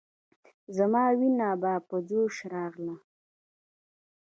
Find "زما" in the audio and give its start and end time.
0.77-1.03